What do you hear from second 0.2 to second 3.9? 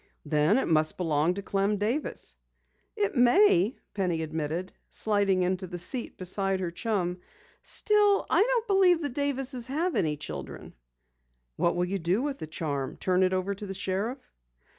"Then it must belong to Clem Davis!" "It may,"